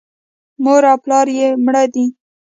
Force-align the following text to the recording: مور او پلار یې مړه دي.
مور 0.63 0.83
او 0.91 0.97
پلار 1.03 1.27
یې 1.37 1.47
مړه 1.65 1.83
دي. 1.93 2.05